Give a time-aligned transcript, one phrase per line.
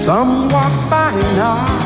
[0.00, 1.79] Some walk by now.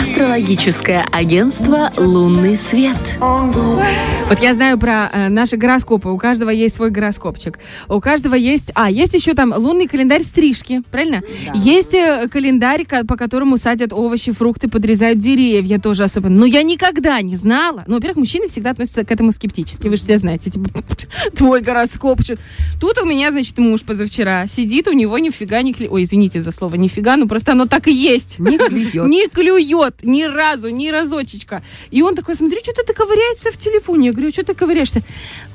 [0.00, 2.96] Астрологическое агентство «Лунный свет».
[3.20, 6.08] Вот я знаю про э, наши гороскопы.
[6.08, 7.58] У каждого есть свой гороскопчик.
[7.88, 8.70] У каждого есть...
[8.74, 11.22] А, есть еще там лунный календарь стрижки, правильно?
[11.46, 11.52] Да.
[11.58, 16.38] Есть э, календарь, по которому садят овощи, фрукты, подрезают деревья тоже особенно.
[16.38, 17.82] Но я никогда не знала.
[17.88, 19.88] Ну, во-первых, мужчины всегда относятся к этому скептически.
[19.88, 20.50] Вы же все знаете.
[20.50, 20.70] Типа,
[21.36, 22.38] твой гороскопчик.
[22.80, 25.92] Тут у меня, значит, муж позавчера сидит, у него нифига не клюет.
[25.92, 28.38] Ой, извините за слово нифига, ну просто оно так и есть.
[28.38, 29.06] Не клюет.
[29.10, 31.62] Не клюет ни разу, ни разочечка.
[31.90, 34.08] И он такой, смотри, что ты ковыряешься в телефоне.
[34.08, 35.02] Я говорю, что ты ковыряешься?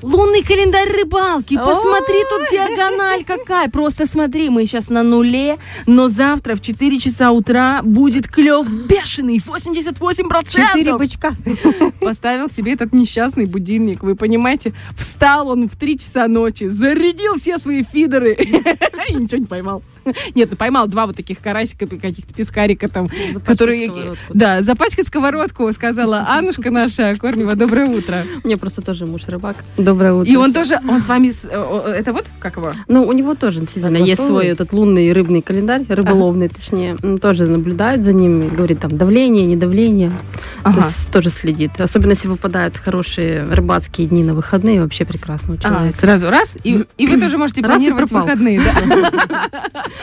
[0.02, 1.56] Лунный календарь рыбалки.
[1.56, 3.70] Посмотри, тут диагональ какая.
[3.70, 9.38] Просто смотри, мы сейчас на нуле, но завтра в 4 часа утра будет клев бешеный,
[9.38, 10.50] 88%.
[10.50, 11.36] Четыре бычка.
[12.02, 14.74] Поставил себе этот несчастный будильник, вы понимаете?
[14.98, 18.34] Встал он в 3 часа ночи, зарядил все свои фидеры
[19.10, 19.82] и ничего не поймал.
[20.36, 23.08] Нет, ну поймал два вот таких карасика, каких-то пескарика там,
[23.46, 23.88] которые...
[23.88, 24.26] сковородку.
[24.34, 27.56] Да, запачкать сковородку, сказала Аннушка наша Корнева.
[27.56, 28.24] Доброе утро.
[28.44, 29.58] У меня просто тоже муж рыбак.
[29.78, 30.32] Доброе утро.
[30.32, 32.72] И он тоже, он с вами, э, это вот, как его?
[32.88, 36.98] Ну, у него тоже действительно есть свой этот лунный рыбный календарь, рыболовный, точнее.
[37.22, 40.12] Тоже наблюдает за ним говорит там давление, недавление.
[40.64, 40.82] Ага.
[40.82, 41.72] То есть тоже следит.
[41.80, 45.98] Особенно если выпадают хорошие рыбацкие дни на выходные, вообще прекрасно у А, человека.
[45.98, 49.50] сразу раз, и, и вы тоже можете планировать выходные, да?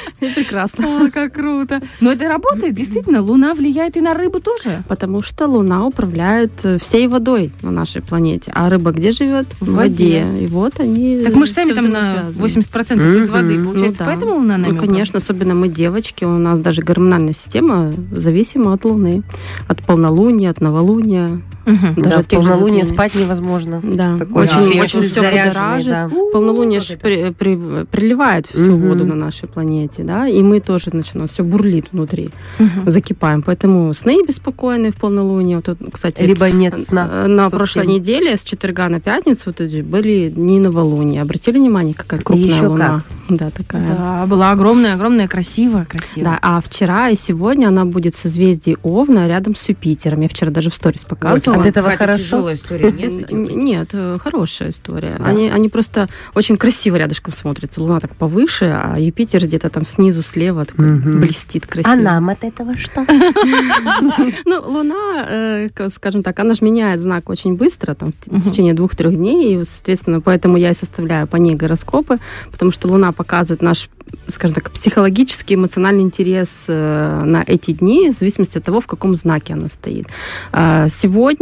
[0.20, 1.04] Прекрасно.
[1.06, 1.80] О, как круто.
[2.00, 4.82] Но это работает, действительно, Луна влияет и на рыбу тоже.
[4.88, 8.52] Потому что Луна управляет э, всей водой на нашей планете.
[8.54, 9.46] А рыба где живет?
[9.60, 10.24] В, В воде.
[10.24, 10.44] воде.
[10.44, 12.46] И вот они Так мы же сами там на взаимосвязаны.
[12.46, 14.04] 80% из воды, получается, Ну да.
[14.06, 18.84] поэтому Луна нами Ну, конечно, особенно мы девочки, у нас даже гормональная система зависима от
[18.84, 19.22] Луны,
[19.68, 21.94] от полнолуния, от новолуния, Мгм.
[22.02, 23.80] даже Да, в же полнолуние спать невозможно.
[23.82, 25.90] Да, Такой очень, эффект очень все будоражит.
[25.90, 26.10] да.
[26.32, 27.00] Полнолуние как ж это?
[27.00, 28.88] при- при- приливает всю Мгм.
[28.88, 32.90] воду на нашей планете, да, и мы тоже начинаем, все бурлит внутри, Мгм.
[32.90, 33.42] закипаем.
[33.42, 35.56] Поэтому сны беспокойные в полнолуние.
[35.64, 37.08] Вот, кстати, Либо нет сна.
[37.10, 37.58] э, на совсем.
[37.58, 41.22] прошлой неделе с четверга на пятницу вот были дни новолуния.
[41.22, 43.02] Обратили внимание, какая крупная еще луна?
[43.28, 43.86] Да, такая.
[43.86, 46.24] Да, была огромная, огромная, красивая, красивая.
[46.32, 50.20] Да, а вчера и сегодня она будет в созвездии Овна рядом с Юпитером.
[50.22, 51.51] Я вчера даже в сторис показывала.
[51.60, 52.18] От этого хорошо.
[52.18, 53.30] тяжелая история, нет?
[53.30, 55.16] Нет, э, хорошая история.
[55.18, 55.26] Да.
[55.26, 57.82] Они, они просто очень красиво рядышком смотрятся.
[57.82, 61.92] Луна так повыше, а Юпитер где-то там снизу, слева такой блестит красиво.
[61.92, 63.06] А нам от этого что?
[64.44, 69.14] Ну, Луна, э, скажем так, она же меняет знак очень быстро, там, в течение двух-трех
[69.14, 72.18] дней, и, соответственно, поэтому я и составляю по ней гороскопы,
[72.50, 73.88] потому что Луна показывает наш,
[74.28, 79.14] скажем так, психологический, эмоциональный интерес э, на эти дни, в зависимости от того, в каком
[79.14, 80.06] знаке она стоит.
[80.52, 80.88] А,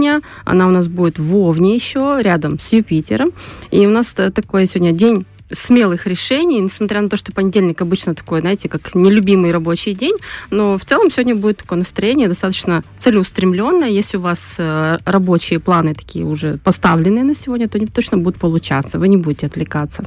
[0.00, 3.32] Сегодня она у нас будет в Овне еще, рядом с Юпитером,
[3.70, 8.14] и у нас э, такой сегодня день смелых решений, несмотря на то, что понедельник обычно
[8.14, 10.16] такой, знаете, как нелюбимый рабочий день,
[10.50, 13.90] но в целом сегодня будет такое настроение достаточно целеустремленное.
[13.90, 18.40] Если у вас э, рабочие планы такие уже поставленные на сегодня, то они точно будут
[18.40, 18.98] получаться.
[18.98, 20.06] Вы не будете отвлекаться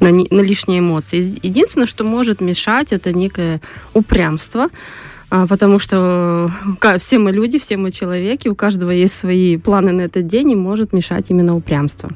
[0.00, 1.18] на, на лишние эмоции.
[1.20, 3.62] Еди- Единственное, что может мешать, это некое
[3.94, 4.68] упрямство.
[5.30, 9.92] А, Потому что ка- все мы люди, все мы человеки, у каждого есть свои планы
[9.92, 12.10] на этот день, и может мешать именно упрямство.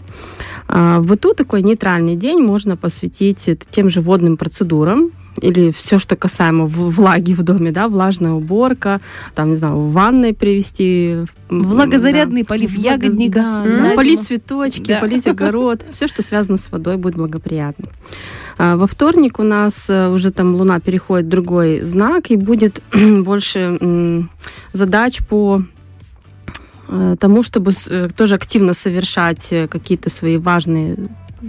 [0.69, 5.99] А, В быту такой нейтральный день можно посвятить э, тем же водным процедурам, или все,
[5.99, 9.01] что касаемо влаги в доме, да, влажная уборка,
[9.35, 11.17] там, не знаю, в ванной привести.
[11.49, 12.49] Влагозарядный да.
[12.49, 15.01] полив Влага- ягодника Да, да, полить цветочки, Да.
[15.01, 15.85] полить огород.
[15.93, 17.89] Все, что связано с водой, будет благоприятно.
[18.59, 22.83] А, Во вторник у нас э, уже там Луна переходит в другой знак, и будет
[22.93, 24.29] больше
[24.73, 25.63] задач по
[26.89, 30.97] э, тому, чтобы э, тоже активно совершать какие-то свои важные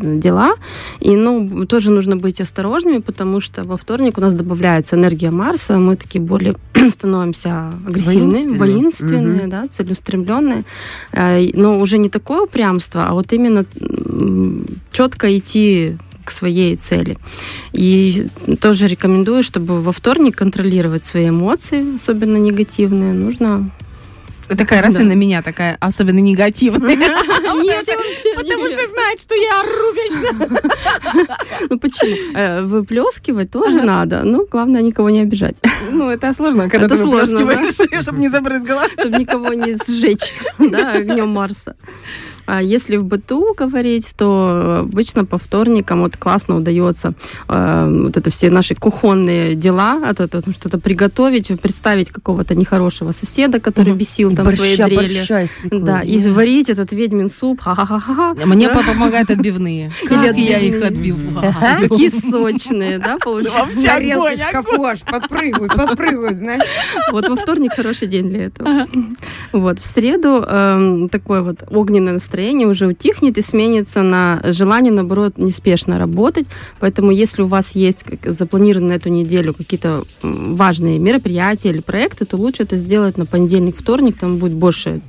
[0.02, 0.56] дела.
[1.00, 5.78] И, ну, тоже нужно быть осторожными, потому что во вторник у нас добавляется энергия Марса,
[5.78, 6.56] мы такие более
[6.90, 8.60] становимся агрессивные, Воинственные.
[8.60, 9.50] воинственные, Мгм.
[9.50, 10.64] да, целеустремленные.
[11.14, 13.66] Э, Но уже не такое упрямство, а вот именно
[14.92, 17.18] четко идти к своей цели.
[17.72, 18.28] И
[18.60, 23.14] тоже рекомендую, чтобы во вторник контролировать свои эмоции, особенно негативные.
[23.14, 23.70] Нужно...
[24.47, 25.02] Такая раз Да.
[25.02, 26.96] и на меня такая, особенно негативная.
[26.96, 30.58] Нет, я вообще Потому что знает, что я ору вечно.
[31.70, 32.16] Ну почему?
[32.38, 34.22] Э, Выплескивать тоже надо.
[34.24, 35.56] Ну, главное, никого не обижать,
[35.90, 38.88] Ну, это сложно, когда ты выплескиваешь, чтобы не забрызгала.
[38.90, 41.76] чтобы никого не сжечь да, огнем Марса.
[42.46, 47.14] А если в быту говорить, то обычно по вторникам вот классно удается
[47.47, 53.59] э, вот это все наши кухонные дела, это, это что-то приготовить, представить какого-то нехорошего соседа,
[53.59, 55.18] который бесил там своей борща, дрели.
[55.18, 55.47] борща.
[55.72, 58.36] Да, и варить этот ведьмин суп, ха-ха-ха-ха.
[58.46, 58.76] Мне Да.
[58.76, 59.91] папа помогает отбивные.
[60.08, 61.53] Как я их отбиваю.
[61.82, 63.82] Какие сочные, да, получается?
[63.82, 66.64] В шкафу аж подпрыгивают, подпрыгивают, знаешь.
[67.12, 68.88] Вот во вторник хороший день для этого.
[69.52, 72.34] Вот в среду эм, такое вот огненное настроение
[72.66, 76.46] уже утихнет и сменится на желание, наоборот, неспешно работать.
[76.79, 82.26] Поэтому если у вас есть как- запланированы на эту неделю какие-то важные мероприятия или проекты,
[82.26, 85.02] то лучше это сделать на понедельник, вторник, там будет больше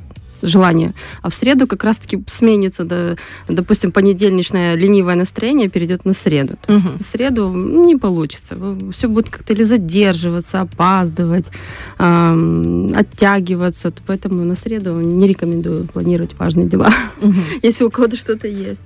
[0.47, 0.93] желание.
[1.23, 3.17] А в среду как раз-таки сменится, да,
[3.49, 6.55] допустим, понедельничное ленивое настроение перейдет на среду.
[6.67, 6.99] То есть Мгм.
[6.99, 8.57] в среду не получится.
[8.93, 11.47] Все будет как-то или задерживаться, опаздывать,
[11.99, 13.93] ам, оттягиваться.
[14.07, 16.93] Поэтому на среду не рекомендую планировать важные дела,
[17.63, 18.85] если у кого-то что-то есть.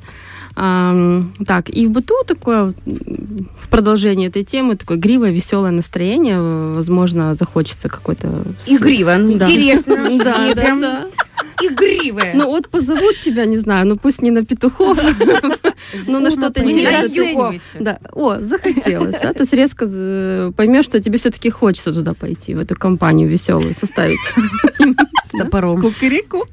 [0.56, 6.40] Ам, так, и в быту такое, в продолжении этой темы, такое игривое, веселое настроение.
[6.74, 8.28] Возможно, захочется какой-то...
[8.66, 9.22] Игриво, Да.
[9.48, 9.96] интересно.
[10.18, 11.06] Да, да, да.
[11.62, 12.32] Игривое.
[12.34, 14.98] Ну вот позовут тебя, не знаю, ну пусть не на петухов,
[16.06, 17.60] но на что-то Вы не интересное.
[17.78, 22.54] Да, о, захотелось, да, то есть резко э, поймешь, что тебе все-таки хочется туда пойти,
[22.54, 24.20] в эту компанию веселую составить.
[25.32, 25.81] С топором.
[25.81, 26.44] Кукареку.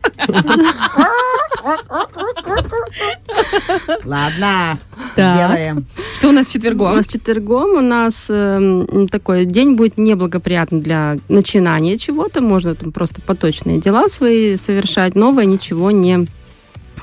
[4.05, 4.77] Ладно,
[5.15, 5.35] Так.
[5.37, 5.85] сделаем.
[6.17, 6.95] Что у нас У четвергом?
[6.95, 12.41] нас четвергом у нас эм, такой день будет неблагоприятный для начинания чего-то.
[12.41, 16.27] Можно там просто поточные дела свои совершать, новое ничего не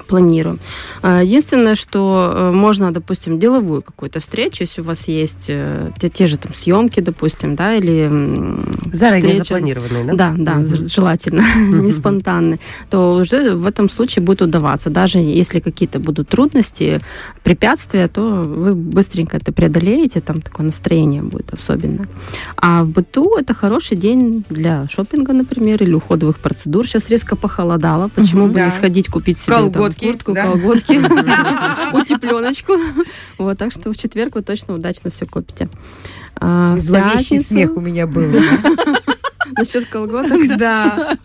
[0.06, 0.58] планирую.
[1.02, 6.08] А, Единственное, что э, можно, допустим, деловую какую-то встречу, если у вас есть э, те,
[6.08, 8.08] те же там съемки, допустим, да, или
[8.92, 9.44] Заранее встреча.
[9.44, 10.34] запланированные, да?
[10.36, 11.42] Да, да, з- желательно,
[11.82, 12.58] не спонтанные,
[12.90, 14.90] то уже в этом случае будет удаваться.
[14.90, 17.00] Даже если какие-то будут трудности,
[17.42, 22.06] препятствия, то вы быстренько это преодолеете, там такое настроение будет особенное.
[22.56, 26.86] А в быту это хороший день для шопинга, например, или уходовых процедур.
[26.86, 28.66] Сейчас резко похолодало, почему бы Да.
[28.66, 30.42] не сходить купить себе там Колготки, куртку, да.
[30.44, 31.00] колготки,
[31.96, 32.72] утепленочку.
[33.38, 35.68] Вот, так что в четверг вы точно удачно все купите.
[36.36, 38.30] А Зловещий смех у меня был.
[39.56, 40.40] Насчет колготок.
[40.58, 41.16] Да.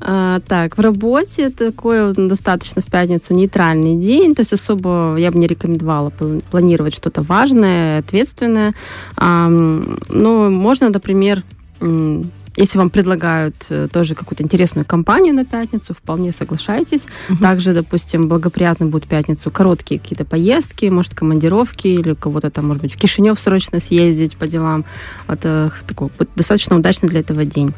[0.00, 5.38] А, так, в работе такой достаточно в пятницу нейтральный день, то есть особо я бы
[5.38, 8.74] не рекомендовала пл- планировать что-то важное, ответственное.
[9.16, 11.42] Ам, но можно, например,
[12.58, 17.06] если вам предлагают э, тоже какую-то интересную компанию на пятницу, вполне соглашайтесь.
[17.40, 22.82] Также, допустим, благоприятно будут в пятницу короткие какие-то поездки, может, командировки, или кого-то там, может
[22.82, 24.84] быть, в Кишинев срочно съездить по делам.
[25.28, 27.72] Это такой достаточно удачный для этого день.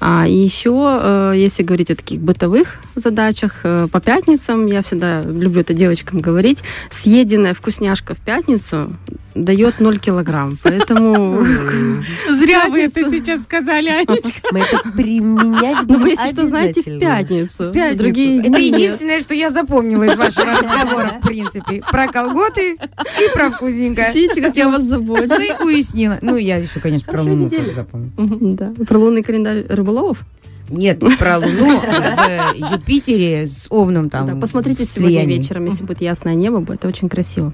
[0.00, 5.22] А, и еще, э, если говорить о таких бытовых задачах, э, по пятницам, я всегда
[5.22, 8.96] люблю это девочкам говорить, съеденная вкусняшка в пятницу
[9.34, 10.58] дает 0 килограмм.
[10.62, 11.42] Поэтому...
[12.28, 14.40] Зря вы это сейчас сказали, Анечка.
[14.52, 17.64] Мы это применять Ну, будем вы, если что, знаете, в пятницу.
[17.64, 17.98] В пятницу.
[18.04, 21.82] Другие Это единственное, что я запомнила из вашего разговора, в принципе.
[21.90, 24.12] Про колготы и про вкусненькое.
[24.12, 25.28] Видите, как я вас забочусь.
[25.28, 26.18] Ну и уяснила.
[26.22, 28.12] Ну, я еще, конечно, про Луну тоже запомнила.
[28.16, 28.72] Да.
[28.86, 30.22] Про лунный календарь рыболовов?
[30.68, 34.26] Нет, про Луну в Юпитере с Овном там.
[34.26, 37.52] Да, посмотрите сегодня вечером, если будет ясное небо, будет очень красиво.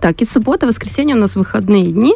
[0.00, 2.14] Так, и суббота, воскресенье у нас выходные дни.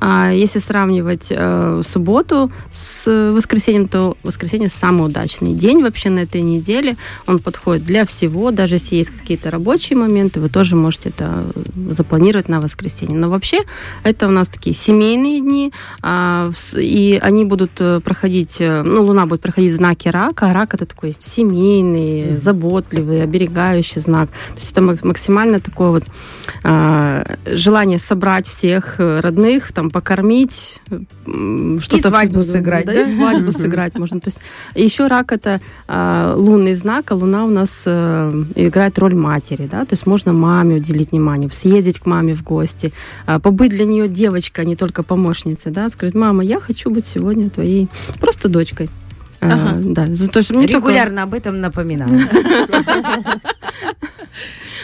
[0.00, 6.40] А, если сравнивать э, субботу с воскресеньем, то воскресенье самый удачный день вообще на этой
[6.40, 6.96] неделе.
[7.26, 11.44] Он подходит для всего, даже если есть какие-то рабочие моменты, вы тоже можете это
[11.90, 13.16] запланировать на воскресенье.
[13.16, 13.58] Но вообще
[14.02, 15.72] это у нас такие семейные дни,
[16.02, 20.72] в- и они будут э, проходить, э, ну, Луна будет проходить знаки рака, а рак
[20.74, 24.30] это такой семейный, заботливый, оберегающий знак.
[24.30, 26.04] То есть это мак- максимально такое вот
[26.64, 30.80] а, желание собрать всех э, родных, там, покормить,
[31.80, 32.08] что-то...
[32.08, 32.92] свадьбу сыграть, да?
[32.92, 33.02] да?
[33.02, 34.20] и свадьбу сыграть можно.
[34.20, 34.40] То есть
[34.74, 39.84] еще рак это а, лунный знак, а луна у нас э, играет роль матери, да,
[39.84, 42.92] то есть можно маме уделить внимание, съездить к маме в гости,
[43.26, 47.06] а, побыть для нее девочкой, а не только помощницей, да, сказать, мама, я хочу быть
[47.06, 47.88] сегодня твоей
[48.20, 48.88] просто дочкой.
[49.40, 49.80] А, Ага.
[49.82, 52.10] да, то есть не только- Регулярно об этом напоминаю.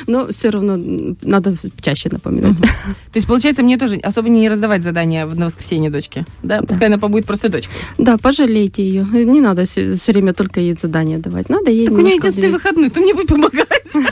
[0.06, 0.76] Но все равно
[1.22, 2.58] надо чаще напоминать.
[2.58, 6.24] То есть, получается, мне тоже особо не раздавать задания в- на воскресенье дочке.
[6.42, 6.60] Да?
[6.62, 7.74] Пускай она побудет просто дочкой.
[7.98, 9.04] Да, пожалейте ее.
[9.24, 11.48] Не надо все время только ей задания давать.
[11.48, 12.54] Надо ей Так у нее единственный уделить.
[12.54, 13.68] выходной, то мне будет помогать.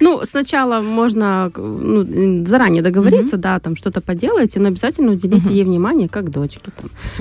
[0.00, 6.08] Ну, сначала можно ну, заранее договориться, да, там что-то поделаете, но обязательно уделите ей внимание
[6.08, 6.60] как дочке.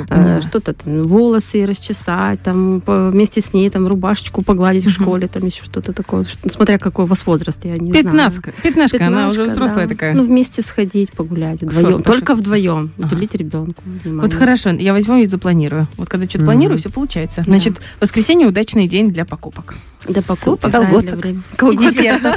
[0.08, 5.28] Там, э, что-то там, волосы расчесать, там, вместе с ней там рубашечку погладить в школе,
[5.28, 6.26] там еще что-то такое.
[6.50, 8.04] Смотря какой у вас возраст, я не знаю.
[8.04, 8.54] Пятнашка.
[8.64, 9.94] Пятнашка, она уже взрослая да.
[9.94, 10.14] такая.
[10.14, 12.04] Ну, вместе сходить, погулять Шо- вдвоем.
[12.04, 12.92] Только вдвоем.
[12.98, 13.08] Ага.
[13.08, 14.22] Уделить ребенку внимание.
[14.22, 15.88] Вот хорошо, я возьму и запланирую.
[15.98, 17.44] Вот когда что-то планирую, все получается.
[17.44, 19.76] Значит, воскресенье удачный день для покупок.
[20.08, 21.20] Для покупок, да, Колготок.
[21.20, 21.32] для.
[21.32, 22.36] И десертов.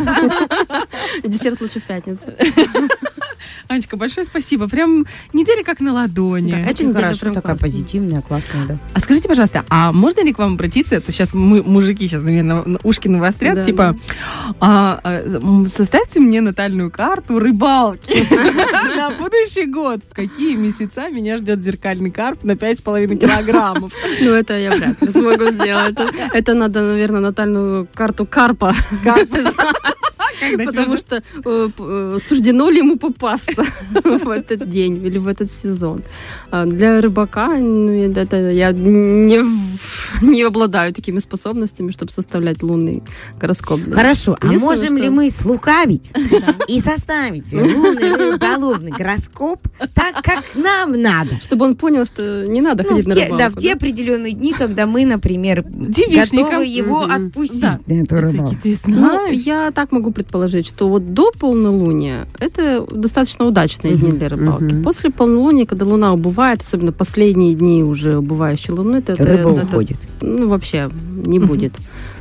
[1.25, 2.26] Десерт лучше в пятницу.
[3.68, 4.68] Анечка, большое спасибо.
[4.68, 6.52] Прям неделя как на ладони.
[6.52, 7.56] Да, это Очень хорошо, такая классная.
[7.58, 8.78] позитивная, классная, да.
[8.94, 10.94] А скажите, пожалуйста, а можно ли к вам обратиться?
[10.96, 13.96] Это сейчас мы, мужики, сейчас, наверное, на- ушки навострят, Да, типа,
[14.61, 18.12] а, а, м, составьте мне натальную карту рыбалки
[18.96, 20.00] на будущий год.
[20.11, 23.92] В какие месяца меня ждет зеркальный карп на 5,5 килограммов?
[24.20, 25.96] Ну, это я вряд ли смогу сделать.
[26.32, 28.72] Это, надо, наверное, натальную карту карпа.
[30.66, 32.96] Потому что э, э, суждено ли ему
[33.32, 33.64] попасться
[34.24, 36.02] в этот день или в этот сезон.
[36.50, 39.40] А Для рыбака ну, это я не,
[40.24, 43.02] не обладаю такими способностями, чтобы составлять лунный
[43.40, 43.80] гороскоп.
[43.92, 46.10] Хорошо, а можем ли мы слукавить
[46.68, 49.60] и составить лунный рыболовный гороскоп
[49.94, 51.30] так, как нам надо?
[51.42, 53.36] Чтобы он понял, что не надо Ну, ходить на рыбалку.
[53.38, 57.80] да, в те определенные дни, когда мы, например, готовы его отпустить Да.
[57.86, 58.56] на эту рыбалку.
[58.86, 64.64] Ну, я так могу предположить, что вот до полнолуния это достаточно удачные дни для рыбалки.
[64.64, 64.83] мгм.
[64.83, 69.62] После полнолуния, когда луна убывает, особенно последние дни уже убывающей луны, это, это- Рыба это-
[69.64, 69.99] уходит.
[70.21, 71.49] ну, вообще не Мгм.
[71.49, 71.73] будет.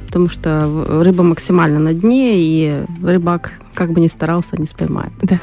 [0.07, 0.67] Потому что
[1.03, 5.13] рыба максимально на дне, и рыбак, как бы ни старался, не споймает.
[5.21, 5.39] Да.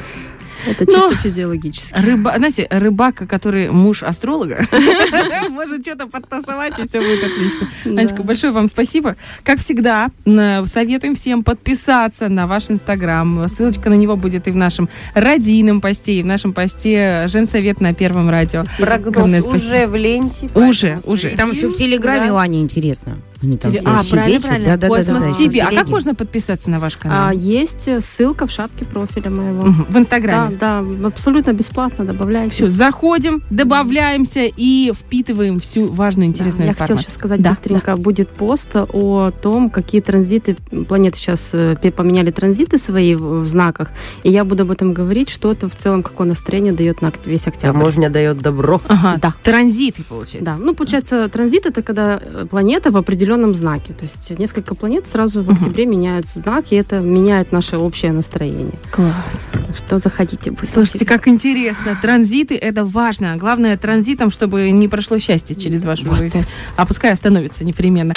[0.67, 1.99] Это Но- чисто физиологически.
[1.99, 4.67] Рыба, знаете, рыбака, который муж астролога,
[5.50, 7.69] может что-то подтасовать, и все будет отлично.
[7.85, 9.17] Анечка, большое вам спасибо.
[9.45, 13.49] Как всегда, советуем всем подписаться на ваш инстаграм.
[13.49, 17.95] Ссылочка на него будет и в нашем радийном посте, и в нашем посте Женсовет на
[17.95, 18.65] Первом радио.
[18.79, 19.57] Прогноз спасибо.
[19.57, 20.49] уже в ленте.
[20.55, 21.31] Уже, уже.
[21.31, 23.19] Там еще в Телеграме у Ани интересно.
[23.42, 24.68] Они там Теле- А, правильно, правильно.
[24.71, 25.61] Да-да-да-да, Космос еще в TV.
[25.61, 27.30] А как можно подписаться на ваш А, канал?
[27.33, 29.62] есть ссылка в шапке профиля моего.
[29.62, 30.57] В Да, инстаграме.
[30.57, 32.50] да, абсолютно бесплатно добавляйте.
[32.54, 37.04] Все, заходим, добавляемся и впитываем всю важную, интересную я хотела информацию.
[37.07, 37.97] сейчас сказать Да, быстренько.
[37.97, 40.57] Будет пост о том, какие транзиты,
[40.88, 43.90] планеты сейчас э, поменяли транзиты свои в, знаках,
[44.25, 47.47] и я буду об этом говорить, что это в целом, какое настроение дает на весь
[47.47, 47.73] октябрь.
[47.78, 48.80] Таможня дает добро.
[48.88, 49.35] Ага, Да.
[49.45, 50.45] Транзиты, получается.
[50.45, 53.92] Да, ну, получается, транзит это когда э, планета в определенном знаке.
[53.92, 58.78] То есть несколько планет сразу в октябре меняют знак, и это меняет наше общее настроение.
[58.90, 59.47] Класс.
[59.52, 60.50] Так что заходите.
[60.50, 61.16] будет Слушайте, интересно.
[61.18, 61.99] как интересно.
[62.00, 63.37] Транзиты– это важно.
[63.37, 66.44] Главное, транзитом, чтобы не прошло счастье через вашу жизнь.
[66.76, 68.14] А пускай остановится непременно.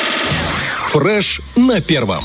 [0.92, 2.24] Фреш на первом.